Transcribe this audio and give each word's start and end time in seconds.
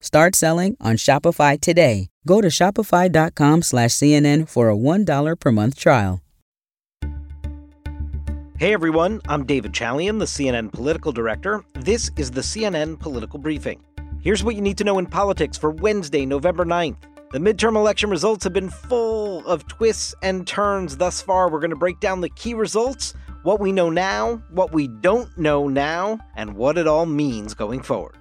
Start 0.00 0.34
selling 0.34 0.76
on 0.80 0.96
Shopify 0.96 1.60
today. 1.60 2.08
Go 2.26 2.40
to 2.40 2.48
shopify.com 2.48 3.62
slash 3.62 3.90
CNN 3.90 4.48
for 4.48 4.70
a 4.70 4.76
$1 4.76 5.38
per 5.38 5.52
month 5.52 5.78
trial. 5.78 6.22
Hey 8.58 8.74
everyone, 8.74 9.22
I'm 9.26 9.46
David 9.46 9.72
Chalian, 9.72 10.18
the 10.18 10.26
CNN 10.26 10.70
political 10.70 11.12
director. 11.12 11.64
This 11.74 12.10
is 12.18 12.30
the 12.30 12.42
CNN 12.42 12.98
Political 13.00 13.38
Briefing. 13.38 13.82
Here's 14.22 14.44
what 14.44 14.54
you 14.54 14.60
need 14.60 14.76
to 14.78 14.84
know 14.84 14.98
in 14.98 15.06
politics 15.06 15.56
for 15.56 15.70
Wednesday, 15.70 16.26
November 16.26 16.66
9th. 16.66 16.98
The 17.32 17.38
midterm 17.38 17.76
election 17.76 18.10
results 18.10 18.44
have 18.44 18.52
been 18.52 18.68
full 18.68 19.46
of 19.46 19.66
twists 19.66 20.14
and 20.22 20.46
turns 20.46 20.98
thus 20.98 21.22
far. 21.22 21.50
We're 21.50 21.60
going 21.60 21.70
to 21.70 21.76
break 21.76 22.00
down 22.00 22.20
the 22.20 22.28
key 22.28 22.52
results, 22.52 23.14
what 23.44 23.60
we 23.60 23.72
know 23.72 23.88
now, 23.88 24.42
what 24.50 24.72
we 24.72 24.88
don't 24.88 25.36
know 25.38 25.68
now, 25.68 26.18
and 26.36 26.54
what 26.54 26.76
it 26.76 26.86
all 26.86 27.06
means 27.06 27.54
going 27.54 27.80
forward. 27.80 28.16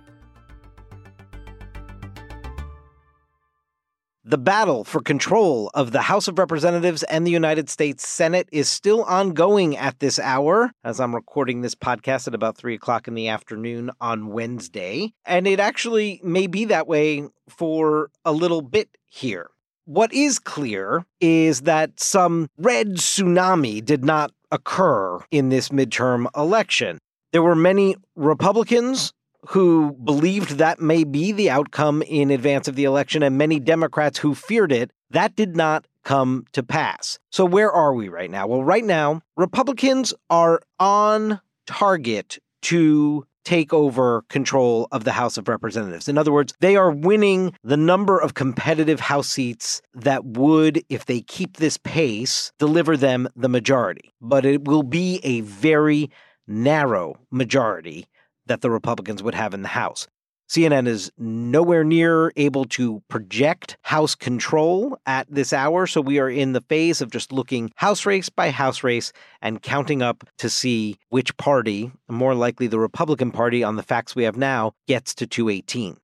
The 4.30 4.38
battle 4.38 4.84
for 4.84 5.02
control 5.02 5.72
of 5.74 5.92
the 5.92 6.04
House 6.04 6.28
of 6.28 6.38
Representatives 6.38 7.02
and 7.02 7.26
the 7.26 7.32
United 7.32 7.68
States 7.68 8.08
Senate 8.08 8.48
is 8.52 8.70
still 8.70 9.02
ongoing 9.06 9.76
at 9.76 10.00
this 10.00 10.20
hour, 10.20 10.72
as 10.84 11.00
I'm 11.00 11.16
recording 11.16 11.62
this 11.62 11.74
podcast 11.74 12.28
at 12.28 12.36
about 12.36 12.56
3 12.56 12.76
o'clock 12.76 13.08
in 13.08 13.16
the 13.16 13.28
afternoon 13.28 13.90
on 14.00 14.28
Wednesday. 14.28 15.14
And 15.26 15.48
it 15.48 15.60
actually 15.60 16.22
may 16.24 16.46
be 16.46 16.66
that 16.66 16.86
way 16.86 17.28
for 17.48 18.12
a 18.24 18.32
little 18.32 18.62
bit 18.62 19.00
here. 19.08 19.50
What 19.86 20.14
is 20.14 20.38
clear 20.38 21.08
is 21.20 21.62
that 21.62 22.00
some 22.00 22.52
red 22.56 22.98
tsunami 22.98 23.84
did 23.84 24.06
not 24.06 24.32
occur 24.52 25.22
in 25.32 25.50
this 25.50 25.70
midterm 25.70 26.28
election. 26.38 27.00
There 27.32 27.42
were 27.42 27.56
many 27.56 27.96
Republicans 28.16 29.12
who 29.48 29.94
believed 30.04 30.52
that 30.58 30.80
may 30.80 31.04
be 31.04 31.32
the 31.32 31.50
outcome 31.50 32.02
in 32.04 32.32
advance 32.32 32.68
of 32.68 32.76
the 32.76 32.84
election, 32.84 33.24
and 33.24 33.38
many 33.38 33.60
Democrats 33.60 34.20
who 34.20 34.36
feared 34.36 34.72
it. 34.72 34.92
That 35.12 35.36
did 35.36 35.56
not 35.56 35.88
come 36.04 36.46
to 36.54 36.64
pass. 36.64 37.20
So, 37.32 37.46
where 37.46 37.72
are 37.72 37.94
we 37.94 38.10
right 38.10 38.30
now? 38.30 38.48
Well, 38.48 38.64
right 38.64 38.84
now, 38.84 39.22
Republicans 39.38 40.14
are 40.30 40.62
on 40.80 41.40
target 41.66 42.40
to 42.64 43.26
take 43.46 43.74
over 43.74 44.24
control 44.30 44.88
of 44.92 45.06
the 45.06 45.14
House 45.14 45.38
of 45.38 45.48
Representatives. 45.48 46.08
In 46.08 46.18
other 46.18 46.32
words, 46.32 46.54
they 46.60 46.76
are 46.76 46.92
winning 46.92 47.56
the 47.64 47.78
number 47.78 48.20
of 48.20 48.34
competitive 48.34 49.00
House 49.00 49.30
seats 49.30 49.82
that 49.94 50.24
would, 50.24 50.84
if 50.90 51.06
they 51.06 51.22
keep 51.22 51.58
this 51.58 51.78
pace, 51.78 52.52
deliver 52.60 52.96
them 52.96 53.28
the 53.36 53.50
majority. 53.50 54.14
But 54.22 54.46
it 54.46 54.66
will 54.66 54.84
be 54.84 55.20
a 55.24 55.42
very 55.42 56.12
narrow 56.48 57.20
majority 57.32 58.08
that 58.50 58.60
the 58.62 58.70
Republicans 58.70 59.24
would 59.24 59.36
have 59.36 59.54
in 59.54 59.62
the 59.62 59.70
House. 59.70 60.08
CNN 60.50 60.88
is 60.88 61.12
nowhere 61.20 61.84
near 61.84 62.34
able 62.36 62.66
to 62.66 63.04
project 63.08 63.78
House 63.84 64.16
control 64.16 64.98
at 65.06 65.28
this 65.30 65.54
hour. 65.54 65.86
So 65.86 66.02
we 66.02 66.18
are 66.18 66.30
in 66.30 66.54
the 66.54 66.62
phase 66.62 67.02
of 67.02 67.12
just 67.12 67.32
looking 67.32 67.72
House 67.76 68.04
race 68.04 68.30
by 68.30 68.50
House 68.50 68.84
race 68.84 69.14
and 69.44 69.62
counting 69.62 70.02
up 70.02 70.28
to 70.40 70.50
see 70.50 70.98
which 71.10 71.38
party, 71.38 71.92
more 72.10 72.34
likely 72.34 72.66
the 72.66 72.80
Republican 72.80 73.30
Party 73.32 73.64
on 73.64 73.76
the 73.76 73.84
facts 73.84 74.16
we 74.16 74.24
have 74.24 74.38
now, 74.38 74.74
gets 74.88 75.14
to 75.16 75.28
218. 75.28 75.98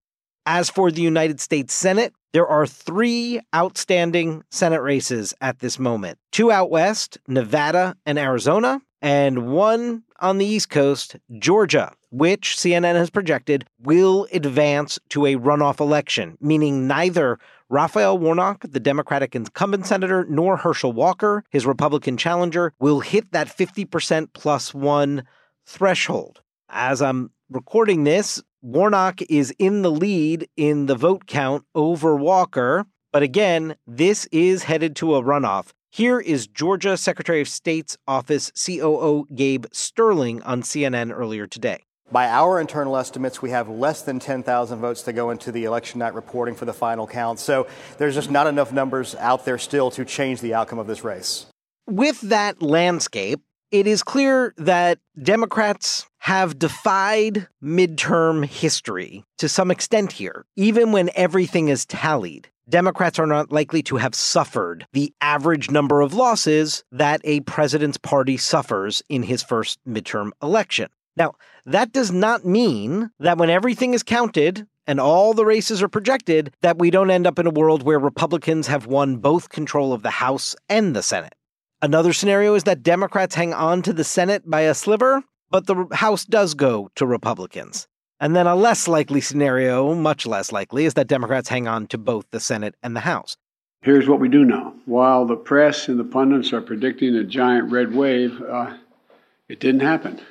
As 0.45 0.69
for 0.69 0.91
the 0.91 1.01
United 1.01 1.39
States 1.39 1.73
Senate, 1.73 2.13
there 2.31 2.45
are 2.45 2.67
three 2.67 3.39
outstanding 3.55 4.43
Senate 4.51 4.81
races 4.81 5.33
at 5.41 5.57
this 5.57 5.79
moment 5.79 6.19
two 6.31 6.51
out 6.51 6.69
west, 6.69 7.17
Nevada 7.27 7.95
and 8.05 8.19
Arizona, 8.19 8.79
and 9.01 9.51
one 9.51 10.03
on 10.19 10.37
the 10.37 10.45
East 10.45 10.69
Coast, 10.69 11.15
Georgia, 11.39 11.91
which 12.11 12.55
CNN 12.57 12.95
has 12.95 13.09
projected 13.09 13.65
will 13.81 14.27
advance 14.31 14.99
to 15.09 15.25
a 15.25 15.35
runoff 15.35 15.79
election, 15.79 16.37
meaning 16.39 16.87
neither 16.87 17.37
Raphael 17.69 18.17
Warnock, 18.17 18.63
the 18.69 18.79
Democratic 18.79 19.35
incumbent 19.35 19.85
senator, 19.85 20.25
nor 20.29 20.57
Herschel 20.57 20.93
Walker, 20.93 21.43
his 21.49 21.65
Republican 21.65 22.15
challenger, 22.15 22.73
will 22.79 22.99
hit 22.99 23.31
that 23.31 23.47
50% 23.47 24.29
plus 24.33 24.73
one 24.73 25.23
threshold. 25.65 26.41
As 26.69 27.01
I'm 27.01 27.31
recording 27.49 28.03
this, 28.03 28.41
Warnock 28.61 29.21
is 29.23 29.53
in 29.59 29.81
the 29.81 29.91
lead 29.91 30.47
in 30.57 30.85
the 30.85 30.95
vote 30.95 31.27
count 31.27 31.65
over 31.75 32.15
Walker. 32.15 32.85
But 33.11 33.23
again, 33.23 33.75
this 33.87 34.25
is 34.31 34.63
headed 34.63 34.95
to 34.97 35.15
a 35.15 35.21
runoff. 35.21 35.71
Here 35.95 36.19
is 36.19 36.47
Georgia 36.47 36.97
Secretary 36.97 37.39
of 37.39 37.47
State's 37.47 37.97
office 38.05 38.51
COO 38.51 39.27
Gabe 39.33 39.65
Sterling 39.71 40.41
on 40.41 40.61
CNN 40.61 41.09
earlier 41.17 41.47
today. 41.47 41.85
By 42.11 42.27
our 42.27 42.59
internal 42.59 42.97
estimates, 42.97 43.41
we 43.41 43.51
have 43.51 43.69
less 43.69 44.01
than 44.01 44.19
10,000 44.19 44.77
votes 44.79 45.03
to 45.03 45.13
go 45.13 45.29
into 45.29 45.53
the 45.53 45.63
election 45.63 45.99
night 45.99 46.13
reporting 46.13 46.53
for 46.53 46.65
the 46.65 46.73
final 46.73 47.07
count. 47.07 47.39
So 47.39 47.67
there's 47.97 48.13
just 48.13 48.29
not 48.29 48.45
enough 48.45 48.73
numbers 48.73 49.15
out 49.15 49.45
there 49.45 49.57
still 49.57 49.89
to 49.91 50.03
change 50.03 50.41
the 50.41 50.53
outcome 50.53 50.79
of 50.79 50.87
this 50.87 51.05
race. 51.05 51.45
With 51.87 52.19
that 52.19 52.61
landscape, 52.61 53.39
it 53.71 53.87
is 53.87 54.03
clear 54.03 54.53
that 54.57 54.99
Democrats 55.17 56.07
have 56.17 56.59
defied 56.59 57.47
midterm 57.63 58.45
history 58.45 59.23
to 59.37 59.47
some 59.47 59.71
extent 59.71 60.11
here, 60.11 60.45
even 60.57 60.91
when 60.91 61.09
everything 61.15 61.69
is 61.69 61.85
tallied. 61.85 62.49
Democrats 62.67 63.19
are 63.19 63.27
not 63.27 63.51
likely 63.51 63.83
to 63.83 63.97
have 63.97 64.15
suffered 64.15 64.87
the 64.91 65.13
average 65.21 65.69
number 65.69 66.01
of 66.01 66.15
losses 66.15 66.83
that 66.91 67.21
a 67.23 67.41
president's 67.41 67.97
party 67.97 68.37
suffers 68.37 69.03
in 69.07 69.23
his 69.23 69.43
first 69.43 69.79
midterm 69.87 70.31
election. 70.41 70.89
Now, 71.15 71.35
that 71.65 71.93
does 71.93 72.11
not 72.11 72.43
mean 72.43 73.11
that 73.19 73.37
when 73.37 73.51
everything 73.51 73.93
is 73.93 74.01
counted 74.01 74.67
and 74.87 74.99
all 74.99 75.33
the 75.33 75.45
races 75.45 75.83
are 75.83 75.87
projected, 75.87 76.53
that 76.61 76.79
we 76.79 76.89
don't 76.89 77.11
end 77.11 77.27
up 77.27 77.39
in 77.39 77.47
a 77.47 77.51
world 77.51 77.83
where 77.83 77.99
Republicans 77.99 78.67
have 78.67 78.87
won 78.87 79.17
both 79.17 79.49
control 79.49 79.93
of 79.93 80.01
the 80.01 80.09
House 80.09 80.55
and 80.67 80.95
the 80.95 81.03
Senate. 81.03 81.35
Another 81.81 82.13
scenario 82.13 82.55
is 82.55 82.63
that 82.63 82.83
Democrats 82.83 83.35
hang 83.35 83.53
on 83.53 83.83
to 83.83 83.93
the 83.93 84.03
Senate 84.03 84.49
by 84.49 84.61
a 84.61 84.73
sliver, 84.73 85.23
but 85.51 85.67
the 85.67 85.87
House 85.91 86.25
does 86.25 86.55
go 86.55 86.89
to 86.95 87.05
Republicans. 87.05 87.87
And 88.19 88.35
then 88.35 88.47
a 88.47 88.55
less 88.55 88.87
likely 88.87 89.19
scenario, 89.19 89.93
much 89.93 90.25
less 90.25 90.51
likely, 90.51 90.85
is 90.85 90.93
that 90.93 91.07
Democrats 91.07 91.49
hang 91.49 91.67
on 91.67 91.87
to 91.87 91.97
both 91.97 92.25
the 92.31 92.39
Senate 92.39 92.75
and 92.81 92.95
the 92.95 93.01
House. 93.01 93.35
Here's 93.81 94.07
what 94.07 94.19
we 94.19 94.29
do 94.29 94.45
know. 94.45 94.73
While 94.85 95.25
the 95.25 95.35
press 95.35 95.89
and 95.89 95.99
the 95.99 96.05
pundits 96.05 96.53
are 96.53 96.61
predicting 96.61 97.15
a 97.15 97.23
giant 97.23 97.71
red 97.71 97.93
wave, 97.93 98.41
uh, 98.41 98.73
it 99.49 99.59
didn't 99.59 99.81
happen. 99.81 100.21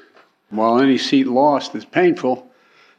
While 0.51 0.81
any 0.81 0.99
seat 0.99 1.27
lost 1.27 1.75
is 1.75 1.85
painful, 1.85 2.51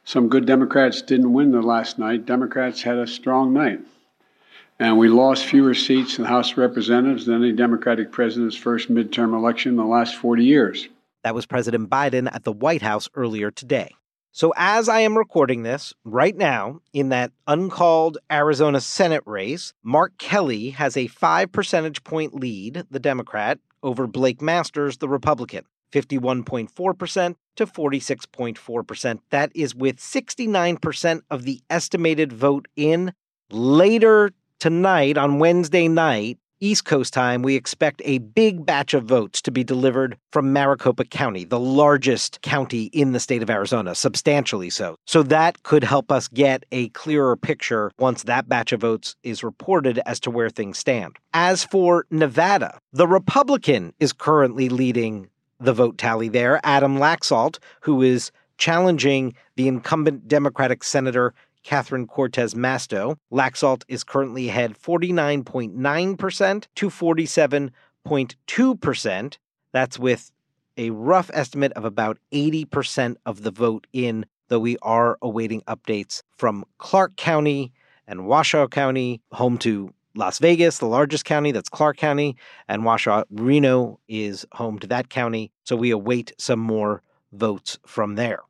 some 0.03 0.29
good 0.29 0.45
Democrats 0.45 1.01
didn't 1.01 1.33
win 1.33 1.51
the 1.51 1.61
last 1.61 1.97
night. 1.97 2.25
Democrats 2.25 2.83
had 2.83 2.97
a 2.97 3.07
strong 3.07 3.53
night. 3.53 3.79
And 4.79 4.97
we 4.97 5.07
lost 5.07 5.45
fewer 5.45 5.73
seats 5.73 6.17
in 6.17 6.23
the 6.23 6.29
House 6.29 6.51
of 6.51 6.59
Representatives 6.59 7.25
than 7.25 7.43
any 7.43 7.53
Democratic 7.53 8.11
president's 8.11 8.55
first 8.55 8.93
midterm 8.93 9.33
election 9.33 9.71
in 9.71 9.77
the 9.77 9.85
last 9.85 10.15
40 10.15 10.43
years. 10.43 10.87
That 11.23 11.33
was 11.33 11.45
President 11.45 11.89
Biden 11.89 12.29
at 12.31 12.43
the 12.43 12.51
White 12.51 12.83
House 12.83 13.09
earlier 13.15 13.49
today. 13.49 13.95
So, 14.35 14.53
as 14.57 14.89
I 14.89 14.99
am 14.99 15.17
recording 15.17 15.63
this 15.63 15.93
right 16.03 16.35
now, 16.35 16.81
in 16.91 17.07
that 17.07 17.31
uncalled 17.47 18.17
Arizona 18.29 18.81
Senate 18.81 19.23
race, 19.25 19.71
Mark 19.81 20.17
Kelly 20.17 20.71
has 20.71 20.97
a 20.97 21.07
five 21.07 21.53
percentage 21.53 22.03
point 22.03 22.35
lead, 22.35 22.83
the 22.91 22.99
Democrat, 22.99 23.59
over 23.81 24.07
Blake 24.07 24.41
Masters, 24.41 24.97
the 24.97 25.07
Republican. 25.07 25.63
51.4% 25.93 27.35
to 27.55 27.65
46.4%. 27.65 29.19
That 29.29 29.51
is 29.55 29.73
with 29.73 29.99
69% 29.99 31.21
of 31.31 31.43
the 31.43 31.61
estimated 31.69 32.33
vote 32.33 32.67
in. 32.75 33.13
Later 33.49 34.31
tonight, 34.59 35.17
on 35.17 35.39
Wednesday 35.39 35.87
night, 35.87 36.39
East 36.65 36.85
Coast 36.85 37.13
time, 37.13 37.43
we 37.43 37.55
expect 37.55 38.01
a 38.05 38.17
big 38.17 38.65
batch 38.65 38.95
of 38.95 39.03
votes 39.03 39.39
to 39.43 39.51
be 39.51 39.63
delivered 39.63 40.17
from 40.31 40.51
Maricopa 40.51 41.05
County, 41.05 41.45
the 41.45 41.59
largest 41.59 42.41
county 42.41 42.85
in 42.85 43.11
the 43.11 43.19
state 43.19 43.43
of 43.43 43.51
Arizona, 43.51 43.93
substantially 43.93 44.71
so. 44.71 44.95
So 45.05 45.21
that 45.23 45.61
could 45.61 45.83
help 45.83 46.11
us 46.11 46.27
get 46.27 46.65
a 46.71 46.89
clearer 46.89 47.35
picture 47.37 47.91
once 47.99 48.23
that 48.23 48.49
batch 48.49 48.71
of 48.71 48.81
votes 48.81 49.15
is 49.21 49.43
reported 49.43 49.99
as 50.07 50.19
to 50.21 50.31
where 50.31 50.49
things 50.49 50.79
stand. 50.79 51.17
As 51.33 51.63
for 51.63 52.07
Nevada, 52.09 52.79
the 52.91 53.07
Republican 53.07 53.93
is 53.99 54.11
currently 54.11 54.67
leading 54.67 55.29
the 55.59 55.73
vote 55.73 55.99
tally 55.99 56.29
there. 56.29 56.59
Adam 56.63 56.97
Laxalt, 56.97 57.59
who 57.81 58.01
is 58.01 58.31
challenging 58.57 59.35
the 59.55 59.67
incumbent 59.67 60.27
Democratic 60.27 60.83
Senator 60.83 61.33
Catherine 61.65 62.07
Cortez 62.07 62.53
Masto. 62.53 63.17
Laxalt 63.33 63.83
is 63.87 64.03
currently 64.03 64.49
ahead 64.49 64.75
49.9% 64.79 66.67
to 66.75 66.89
47.2%. 66.89 69.37
That's 69.73 69.97
with 69.99 70.31
a 70.77 70.91
rough 70.91 71.31
estimate 71.33 71.73
of 71.73 71.83
about 71.83 72.19
80% 72.31 73.15
of 73.25 73.41
the 73.41 73.49
vote 73.51 73.87
in, 73.91 74.25
though 74.47 74.59
we 74.59 74.77
are 74.83 75.17
awaiting 75.21 75.61
updates 75.61 76.21
from 76.37 76.63
Clark 76.77 77.15
County 77.15 77.73
and 78.07 78.27
Washoe 78.27 78.67
County, 78.67 79.21
home 79.31 79.57
to 79.57 79.91
Las 80.15 80.37
Vegas, 80.39 80.77
the 80.77 80.85
largest 80.85 81.25
county, 81.25 81.51
that's 81.51 81.67
Clark 81.67 81.97
County, 81.97 82.37
and 82.67 82.85
Washoe 82.85 83.23
Reno 83.31 83.99
is 84.07 84.45
home 84.53 84.77
to 84.79 84.87
that 84.87 85.09
county. 85.09 85.51
So 85.63 85.75
we 85.75 85.89
await 85.89 86.31
some 86.37 86.59
more 86.59 87.01
votes 87.33 87.79
from 87.85 88.15
there. 88.15 88.41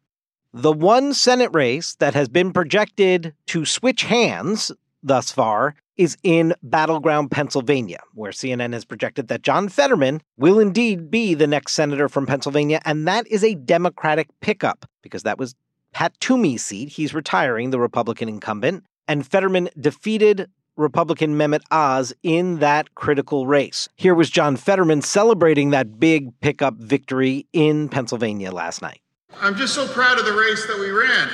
The 0.57 0.71
one 0.71 1.13
Senate 1.13 1.49
race 1.53 1.95
that 1.95 2.13
has 2.13 2.29
been 2.29 2.53
projected 2.53 3.33
to 3.47 3.65
switch 3.65 4.03
hands 4.03 4.71
thus 5.03 5.29
far 5.29 5.75
is 5.97 6.15
in 6.23 6.53
battleground 6.63 7.29
Pennsylvania, 7.29 7.99
where 8.13 8.31
CNN 8.31 8.71
has 8.71 8.85
projected 8.85 9.27
that 9.27 9.41
John 9.41 9.67
Fetterman 9.67 10.21
will 10.37 10.61
indeed 10.61 11.11
be 11.11 11.33
the 11.33 11.45
next 11.45 11.73
senator 11.73 12.07
from 12.07 12.25
Pennsylvania. 12.25 12.79
And 12.85 13.05
that 13.05 13.27
is 13.27 13.43
a 13.43 13.55
Democratic 13.55 14.29
pickup 14.39 14.85
because 15.01 15.23
that 15.23 15.37
was 15.37 15.55
Pat 15.91 16.17
Toomey's 16.21 16.63
seat. 16.63 16.87
He's 16.87 17.13
retiring, 17.13 17.71
the 17.71 17.79
Republican 17.81 18.29
incumbent. 18.29 18.85
And 19.09 19.27
Fetterman 19.27 19.67
defeated 19.77 20.49
Republican 20.77 21.37
Mehmet 21.37 21.63
Oz 21.69 22.13
in 22.23 22.59
that 22.59 22.95
critical 22.95 23.45
race. 23.45 23.89
Here 23.97 24.15
was 24.15 24.29
John 24.29 24.55
Fetterman 24.55 25.01
celebrating 25.01 25.71
that 25.71 25.99
big 25.99 26.39
pickup 26.39 26.75
victory 26.75 27.45
in 27.51 27.89
Pennsylvania 27.89 28.53
last 28.53 28.81
night. 28.81 29.01
I'm 29.41 29.55
just 29.55 29.73
so 29.73 29.87
proud 29.87 30.17
of 30.17 30.25
the 30.25 30.33
race 30.33 30.65
that 30.67 30.79
we 30.79 30.91
ran. 30.91 31.29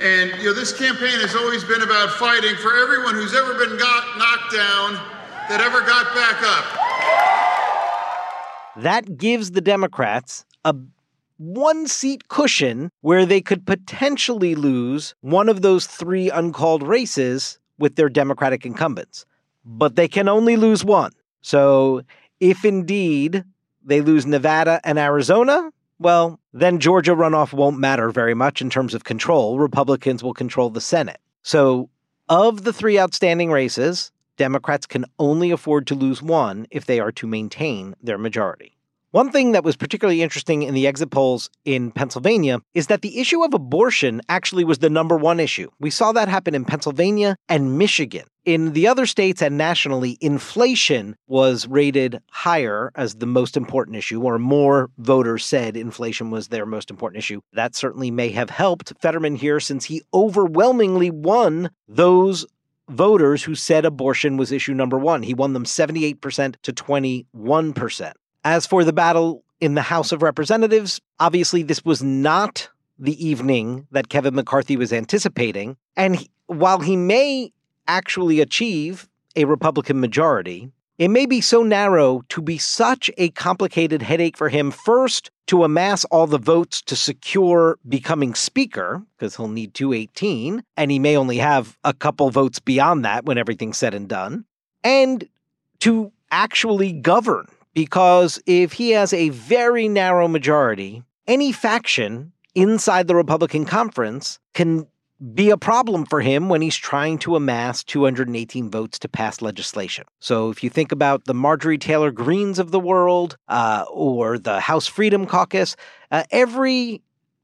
And 0.00 0.30
you 0.42 0.48
know, 0.48 0.54
this 0.54 0.76
campaign 0.76 1.20
has 1.20 1.34
always 1.34 1.64
been 1.64 1.82
about 1.82 2.10
fighting 2.10 2.54
for 2.56 2.76
everyone 2.76 3.14
who's 3.14 3.34
ever 3.34 3.54
been 3.54 3.78
got 3.78 4.18
knocked 4.18 4.52
down 4.52 4.94
that 5.48 5.60
ever 5.60 5.80
got 5.80 6.14
back 6.14 6.42
up. 6.42 6.64
That 8.82 9.16
gives 9.16 9.52
the 9.52 9.60
Democrats 9.60 10.44
a 10.64 10.74
one 11.38 11.86
seat 11.86 12.28
cushion 12.28 12.90
where 13.00 13.24
they 13.24 13.40
could 13.40 13.66
potentially 13.66 14.54
lose 14.54 15.14
one 15.20 15.48
of 15.48 15.62
those 15.62 15.86
three 15.86 16.30
uncalled 16.30 16.82
races 16.82 17.58
with 17.78 17.96
their 17.96 18.08
Democratic 18.08 18.66
incumbents. 18.66 19.24
But 19.64 19.96
they 19.96 20.08
can 20.08 20.28
only 20.28 20.56
lose 20.56 20.84
one. 20.84 21.12
So 21.40 22.02
if 22.40 22.64
indeed 22.64 23.44
they 23.84 24.00
lose 24.00 24.26
Nevada 24.26 24.80
and 24.84 24.98
Arizona, 24.98 25.70
well, 25.98 26.40
then 26.52 26.78
Georgia 26.78 27.12
runoff 27.12 27.52
won't 27.52 27.78
matter 27.78 28.10
very 28.10 28.34
much 28.34 28.60
in 28.60 28.70
terms 28.70 28.94
of 28.94 29.04
control. 29.04 29.58
Republicans 29.58 30.22
will 30.22 30.34
control 30.34 30.70
the 30.70 30.80
Senate. 30.80 31.20
So, 31.42 31.90
of 32.28 32.64
the 32.64 32.72
three 32.72 32.98
outstanding 32.98 33.50
races, 33.50 34.10
Democrats 34.36 34.86
can 34.86 35.04
only 35.18 35.50
afford 35.50 35.86
to 35.86 35.94
lose 35.94 36.22
one 36.22 36.66
if 36.70 36.86
they 36.86 37.00
are 37.00 37.12
to 37.12 37.26
maintain 37.26 37.94
their 38.02 38.18
majority. 38.18 38.73
One 39.14 39.30
thing 39.30 39.52
that 39.52 39.62
was 39.62 39.76
particularly 39.76 40.22
interesting 40.22 40.64
in 40.64 40.74
the 40.74 40.88
exit 40.88 41.12
polls 41.12 41.48
in 41.64 41.92
Pennsylvania 41.92 42.58
is 42.74 42.88
that 42.88 43.02
the 43.02 43.20
issue 43.20 43.44
of 43.44 43.54
abortion 43.54 44.20
actually 44.28 44.64
was 44.64 44.78
the 44.80 44.90
number 44.90 45.16
one 45.16 45.38
issue. 45.38 45.70
We 45.78 45.90
saw 45.90 46.10
that 46.10 46.26
happen 46.26 46.52
in 46.52 46.64
Pennsylvania 46.64 47.36
and 47.48 47.78
Michigan. 47.78 48.24
In 48.44 48.72
the 48.72 48.88
other 48.88 49.06
states 49.06 49.40
and 49.40 49.56
nationally, 49.56 50.18
inflation 50.20 51.14
was 51.28 51.68
rated 51.68 52.22
higher 52.32 52.90
as 52.96 53.14
the 53.14 53.26
most 53.26 53.56
important 53.56 53.96
issue, 53.96 54.20
or 54.20 54.36
more 54.36 54.90
voters 54.98 55.44
said 55.44 55.76
inflation 55.76 56.32
was 56.32 56.48
their 56.48 56.66
most 56.66 56.90
important 56.90 57.18
issue. 57.18 57.40
That 57.52 57.76
certainly 57.76 58.10
may 58.10 58.30
have 58.30 58.50
helped 58.50 58.94
Fetterman 59.00 59.36
here 59.36 59.60
since 59.60 59.84
he 59.84 60.02
overwhelmingly 60.12 61.12
won 61.12 61.70
those 61.86 62.46
voters 62.88 63.44
who 63.44 63.54
said 63.54 63.84
abortion 63.84 64.36
was 64.36 64.50
issue 64.50 64.74
number 64.74 64.98
one. 64.98 65.22
He 65.22 65.34
won 65.34 65.52
them 65.52 65.64
78% 65.64 66.56
to 66.62 66.72
21%. 66.72 68.12
As 68.44 68.66
for 68.66 68.84
the 68.84 68.92
battle 68.92 69.42
in 69.60 69.74
the 69.74 69.82
House 69.82 70.12
of 70.12 70.22
Representatives, 70.22 71.00
obviously 71.18 71.62
this 71.62 71.84
was 71.84 72.02
not 72.02 72.68
the 72.98 73.26
evening 73.26 73.86
that 73.90 74.10
Kevin 74.10 74.34
McCarthy 74.34 74.76
was 74.76 74.92
anticipating. 74.92 75.76
And 75.96 76.16
he, 76.16 76.30
while 76.46 76.80
he 76.80 76.96
may 76.96 77.52
actually 77.88 78.40
achieve 78.40 79.08
a 79.34 79.46
Republican 79.46 79.98
majority, 79.98 80.70
it 80.98 81.08
may 81.08 81.26
be 81.26 81.40
so 81.40 81.62
narrow 81.62 82.22
to 82.28 82.40
be 82.40 82.58
such 82.58 83.10
a 83.16 83.30
complicated 83.30 84.02
headache 84.02 84.36
for 84.36 84.48
him 84.48 84.70
first 84.70 85.30
to 85.46 85.64
amass 85.64 86.04
all 86.06 86.26
the 86.26 86.38
votes 86.38 86.80
to 86.82 86.94
secure 86.94 87.78
becoming 87.88 88.34
speaker, 88.34 89.02
because 89.16 89.36
he'll 89.36 89.48
need 89.48 89.74
218, 89.74 90.62
and 90.76 90.90
he 90.90 90.98
may 90.98 91.16
only 91.16 91.38
have 91.38 91.76
a 91.82 91.92
couple 91.92 92.30
votes 92.30 92.60
beyond 92.60 93.04
that 93.04 93.24
when 93.24 93.38
everything's 93.38 93.78
said 93.78 93.92
and 93.92 94.08
done, 94.08 94.44
and 94.84 95.28
to 95.80 96.12
actually 96.30 96.92
govern 96.92 97.46
because 97.74 98.40
if 98.46 98.72
he 98.72 98.90
has 98.90 99.12
a 99.12 99.28
very 99.30 99.88
narrow 99.88 100.28
majority, 100.28 101.02
any 101.26 101.52
faction 101.52 102.32
inside 102.54 103.08
the 103.08 103.16
Republican 103.16 103.64
conference 103.64 104.38
can 104.54 104.86
be 105.32 105.50
a 105.50 105.56
problem 105.56 106.04
for 106.04 106.20
him 106.20 106.48
when 106.48 106.60
he's 106.60 106.76
trying 106.76 107.18
to 107.18 107.36
amass 107.36 107.84
218 107.84 108.70
votes 108.70 108.98
to 108.98 109.08
pass 109.08 109.40
legislation. 109.40 110.04
So 110.20 110.50
if 110.50 110.62
you 110.62 110.70
think 110.70 110.92
about 110.92 111.24
the 111.24 111.34
Marjorie 111.34 111.78
Taylor 111.78 112.10
Greens 112.10 112.58
of 112.58 112.72
the 112.72 112.80
world 112.80 113.36
uh, 113.48 113.84
or 113.90 114.38
the 114.38 114.60
House 114.60 114.86
Freedom 114.86 115.26
Caucus, 115.26 115.76
uh, 116.10 116.24
every 116.30 117.00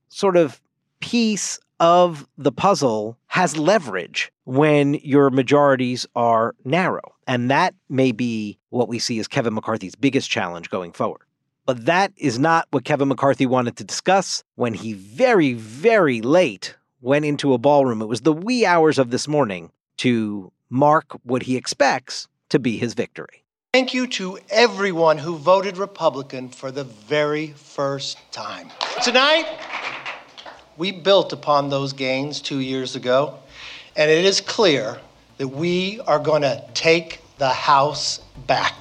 sort 0.09 0.37
of 0.37 0.61
piece 1.01 1.59
of 1.79 2.29
the 2.37 2.53
puzzle 2.53 3.17
has 3.29 3.57
leverage 3.57 4.31
when 4.45 4.95
your 4.95 5.31
majorities 5.31 6.07
are 6.15 6.55
narrow. 6.65 7.15
And 7.31 7.49
that 7.49 7.77
may 7.89 8.11
be 8.11 8.59
what 8.71 8.89
we 8.89 8.99
see 8.99 9.21
as 9.21 9.29
Kevin 9.29 9.55
McCarthy's 9.55 9.95
biggest 9.95 10.29
challenge 10.29 10.69
going 10.69 10.91
forward. 10.91 11.21
But 11.65 11.87
that 11.87 12.13
is 12.17 12.41
not 12.41 12.67
what 12.73 12.85
Kevin 12.85 13.07
McCarthy 13.07 13.47
wanted 13.47 13.77
to 13.77 13.85
discuss 13.85 14.43
when 14.57 14.75
he 14.75 14.95
very, 14.95 15.53
very 15.53 16.23
late 16.23 16.75
went 17.01 17.25
into 17.25 17.55
a 17.55 17.59
ballroom. 17.59 18.03
It 18.03 18.07
was 18.07 18.23
the 18.23 18.33
wee 18.33 18.67
hours 18.67 18.99
of 18.99 19.13
this 19.13 19.29
morning 19.29 19.71
to 19.99 20.51
mark 20.71 21.17
what 21.23 21.45
he 21.45 21.57
expects 21.57 22.27
to 22.49 22.59
be 22.59 22.77
his 22.77 22.95
victory. 22.95 23.45
Thank 23.73 23.95
you 23.95 24.09
to 24.09 24.41
everyone 24.51 25.19
who 25.19 25.37
voted 25.37 25.77
Republican 25.77 26.49
for 26.49 26.73
the 26.73 26.83
very 26.83 27.53
first 27.53 28.19
time. 28.33 28.71
Tonight, 29.05 29.47
we 30.77 30.91
built 30.91 31.33
upon 31.33 31.71
those 31.71 31.93
gains 31.93 32.41
two 32.41 32.59
years 32.59 32.97
ago, 32.97 33.39
and 33.95 34.11
it 34.11 34.25
is 34.25 34.41
clear 34.41 34.99
that 35.41 35.49
we 35.49 35.99
are 36.01 36.19
going 36.19 36.43
to 36.43 36.63
take 36.75 37.23
the 37.39 37.49
House 37.49 38.19
back. 38.47 38.75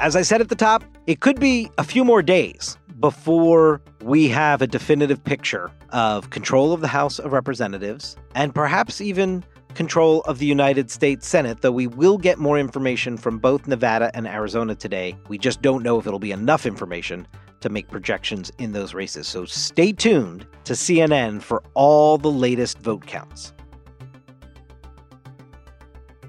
As 0.00 0.16
I 0.16 0.22
said 0.22 0.40
at 0.40 0.48
the 0.48 0.56
top, 0.56 0.82
it 1.06 1.20
could 1.20 1.38
be 1.38 1.70
a 1.78 1.84
few 1.84 2.04
more 2.04 2.22
days 2.22 2.76
before 2.98 3.80
we 4.00 4.26
have 4.26 4.62
a 4.62 4.66
definitive 4.66 5.22
picture 5.22 5.70
of 5.90 6.30
control 6.30 6.72
of 6.72 6.80
the 6.80 6.88
House 6.88 7.20
of 7.20 7.32
Representatives 7.32 8.16
and 8.34 8.52
perhaps 8.52 9.00
even 9.00 9.44
control 9.74 10.22
of 10.22 10.40
the 10.40 10.46
United 10.46 10.90
States 10.90 11.24
Senate, 11.28 11.60
though 11.60 11.70
we 11.70 11.86
will 11.86 12.18
get 12.18 12.40
more 12.40 12.58
information 12.58 13.16
from 13.16 13.38
both 13.38 13.68
Nevada 13.68 14.10
and 14.14 14.26
Arizona 14.26 14.74
today. 14.74 15.16
We 15.28 15.38
just 15.38 15.62
don't 15.62 15.84
know 15.84 16.00
if 16.00 16.06
it'll 16.08 16.18
be 16.18 16.32
enough 16.32 16.66
information 16.66 17.28
to 17.60 17.68
make 17.68 17.86
projections 17.86 18.50
in 18.58 18.72
those 18.72 18.92
races. 18.92 19.28
So 19.28 19.44
stay 19.44 19.92
tuned 19.92 20.48
to 20.64 20.72
CNN 20.72 21.42
for 21.42 21.62
all 21.74 22.18
the 22.18 22.32
latest 22.32 22.80
vote 22.80 23.06
counts. 23.06 23.52